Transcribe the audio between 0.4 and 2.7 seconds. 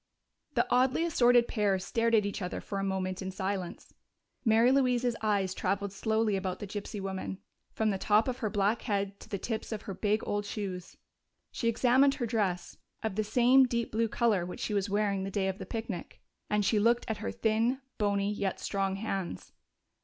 The oddly assorted pair stared at each other